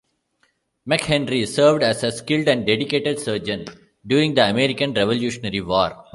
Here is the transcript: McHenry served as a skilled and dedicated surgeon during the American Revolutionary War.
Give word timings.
McHenry 0.89 1.47
served 1.47 1.83
as 1.83 2.03
a 2.03 2.11
skilled 2.11 2.47
and 2.47 2.65
dedicated 2.65 3.19
surgeon 3.19 3.65
during 4.03 4.33
the 4.33 4.43
American 4.49 4.95
Revolutionary 4.95 5.61
War. 5.61 5.93